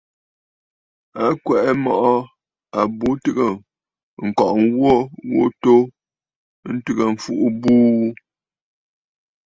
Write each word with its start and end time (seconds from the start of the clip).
À 1.23 1.25
kwɛ̀ʼɛ 1.43 1.71
mɔʼɔ 1.83 2.13
àbu 2.79 3.07
tɨgə̀ 3.23 3.49
ŋ̀kɔʼɔ 4.27 4.53
ŋwò 4.67 4.93
ghu 5.29 5.39
atu 5.47 5.75
ntɨgə 6.73 7.03
mfuʼu 7.13 7.45
buu. 7.61 7.99